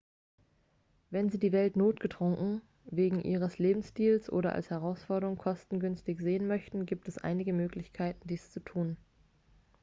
wenn 1.11 1.29
sie 1.29 1.37
die 1.37 1.51
welt 1.51 1.75
notgedrungen 1.75 2.63
wegen 2.85 3.21
ihres 3.21 3.59
lebensstils 3.59 4.31
oder 4.31 4.53
als 4.53 4.71
herausforderung 4.71 5.37
kostengünstig 5.37 6.19
sehen 6.21 6.47
möchten 6.47 6.87
gibt 6.87 7.07
es 7.07 7.19
einige 7.19 7.53
möglichkeiten 7.53 8.27
dies 8.27 8.49
zu 8.51 8.61
tun 8.61 8.97